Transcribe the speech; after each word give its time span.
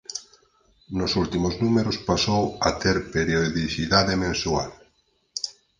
Nos 0.99 1.11
últimos 1.23 1.53
números 1.65 1.97
pasou 2.09 2.43
a 2.67 2.69
ter 2.81 2.97
periodicidade 3.15 4.13
mensual. 4.25 4.71